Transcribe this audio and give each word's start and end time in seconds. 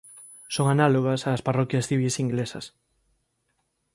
Son 0.55 0.65
análogas 0.75 1.21
ás 1.33 1.41
"parroquias 1.47 1.87
civís" 1.89 2.15
inglesas. 2.25 2.65